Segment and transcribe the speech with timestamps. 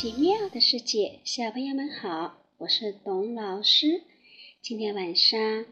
[0.00, 4.00] 奇妙的世界，小朋友们好，我是董老师。
[4.62, 5.66] 今天晚上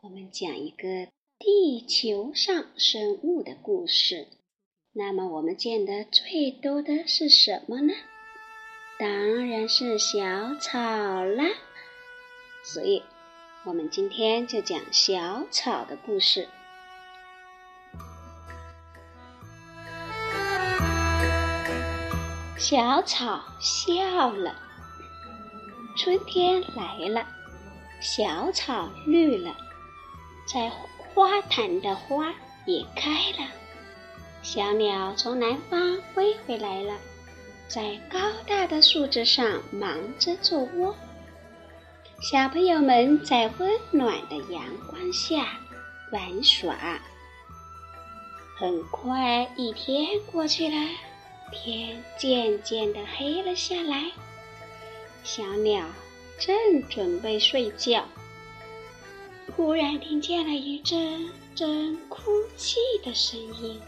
[0.00, 4.28] 我们讲一个地球上生物的故事。
[4.94, 7.92] 那么我们见的最多的是什么呢？
[8.98, 11.44] 当然是小草啦。
[12.64, 13.02] 所以，
[13.66, 16.48] 我们今天就讲小草的故事。
[22.56, 24.54] 小草笑了，
[25.96, 27.26] 春天来了，
[28.00, 29.54] 小草绿了，
[30.46, 32.32] 在花坛的花
[32.64, 33.48] 也开了。
[34.42, 36.94] 小鸟从南方飞回来了，
[37.66, 40.94] 在高大的树枝上忙着做窝。
[42.22, 45.58] 小朋友们在温暖的阳光下
[46.12, 46.74] 玩耍。
[48.56, 50.76] 很快，一天过去了。
[51.52, 54.10] 天渐渐的黑了下来，
[55.22, 55.86] 小鸟
[56.38, 58.04] 正准备睡觉，
[59.54, 62.22] 忽然听见了一阵阵哭
[62.56, 63.80] 泣的声音。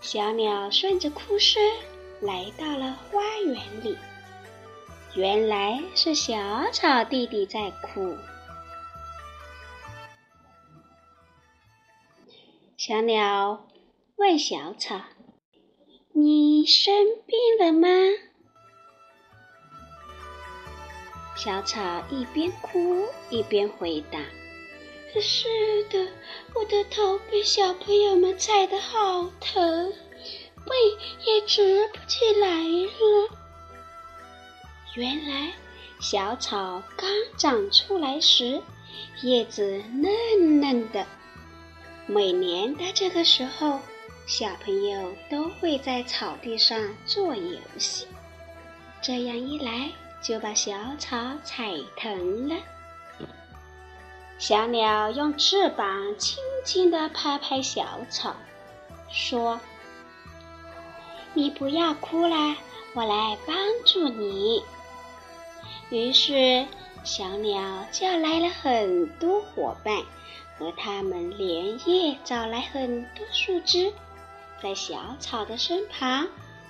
[0.00, 1.62] 小鸟顺着哭声
[2.20, 3.96] 来到了花园里，
[5.14, 6.34] 原来是小
[6.72, 8.16] 草弟弟在哭。
[12.76, 13.68] 小鸟
[14.16, 15.00] 问小草。
[16.24, 16.94] 你生
[17.26, 17.88] 病了吗？
[21.34, 24.20] 小草一边哭一边回答
[25.20, 25.48] ：“是
[25.90, 26.06] 的，
[26.54, 29.92] 我的头被小朋友们踩得好疼，
[30.64, 30.76] 背
[31.26, 33.36] 也直不起来了。”
[34.94, 35.54] 原来，
[36.00, 38.62] 小草刚长出来时，
[39.22, 41.04] 叶子嫩嫩的。
[42.06, 43.80] 每年的这个时候。
[44.34, 48.08] 小朋友都会在草地上做游戏，
[49.02, 49.90] 这样一来
[50.22, 52.56] 就把小草踩疼了。
[54.38, 58.34] 小鸟用翅膀轻轻地拍拍小草，
[59.10, 59.60] 说
[61.34, 62.56] ：“你不要哭啦，
[62.94, 63.54] 我来帮
[63.84, 64.64] 助你。”
[65.92, 66.66] 于是，
[67.04, 69.94] 小鸟叫来了很多伙伴，
[70.58, 73.92] 和他们连夜找来很多树枝。
[74.62, 76.28] 在小草的身旁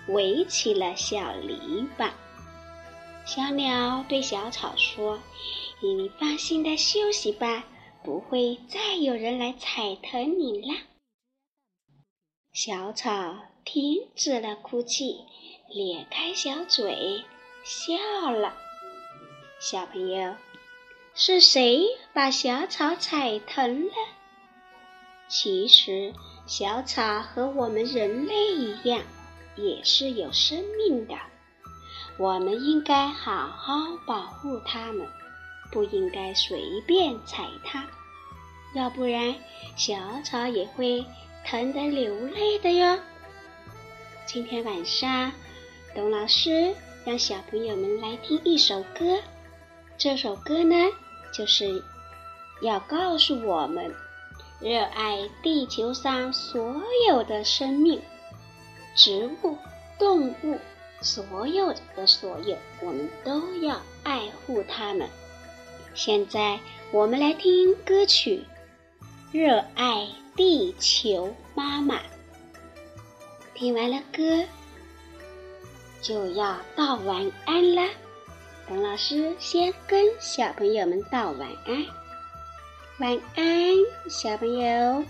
[0.09, 2.11] 围起了小篱笆。
[3.27, 5.21] 小鸟对小草说
[5.83, 7.65] ：“你放心的休息吧，
[8.03, 10.75] 不会再有人来踩疼你啦。”
[12.53, 15.25] 小草停止了哭泣，
[15.69, 17.25] 咧开小嘴
[17.63, 18.57] 笑了。
[19.61, 20.35] 小朋友，
[21.15, 23.93] 是谁把小草踩疼了？
[25.29, 26.15] 其实。
[26.47, 29.01] 小草和我们人类一样，
[29.57, 31.15] 也是有生命的。
[32.19, 33.75] 我们应该好好
[34.07, 35.07] 保护它们，
[35.71, 37.85] 不应该随便踩它，
[38.75, 39.35] 要不然
[39.77, 39.95] 小
[40.25, 41.07] 草也会
[41.47, 42.99] 疼得流泪的哟。
[44.27, 45.33] 今天晚上，
[45.95, 49.21] 董老师让小朋友们来听一首歌，
[49.97, 50.75] 这首歌呢，
[51.33, 51.83] 就是
[52.61, 53.95] 要告诉我们。
[54.63, 58.01] 热爱地球上所有的生命，
[58.95, 59.59] 植物、
[59.99, 60.59] 动物，
[61.01, 65.09] 所有的所有，我们都要爱护它们。
[65.95, 66.61] 现在，
[66.93, 68.45] 我们来听歌曲
[69.33, 70.07] 《热爱
[70.37, 71.97] 地球妈妈》。
[73.55, 74.45] 听完了歌，
[76.01, 77.89] 就要道晚安啦。
[78.69, 82.02] 董老师先跟小朋友们道晚安。
[82.99, 83.47] 晚安，
[84.09, 85.03] 小朋友。